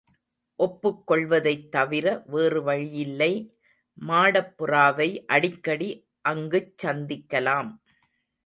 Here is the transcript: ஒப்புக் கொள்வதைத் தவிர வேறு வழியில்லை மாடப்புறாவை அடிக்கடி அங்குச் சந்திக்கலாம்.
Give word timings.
ஒப்புக் 0.59 1.07
கொள்வதைத் 1.07 1.71
தவிர 1.71 2.05
வேறு 2.25 2.63
வழியில்லை 2.63 3.29
மாடப்புறாவை 3.97 5.09
அடிக்கடி 5.27 5.91
அங்குச் 6.21 6.73
சந்திக்கலாம். 6.83 7.71